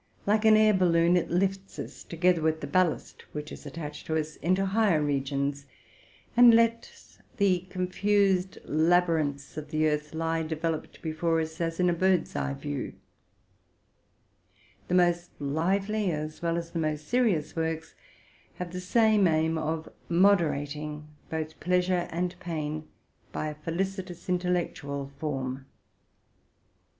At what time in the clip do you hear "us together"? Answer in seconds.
1.77-2.41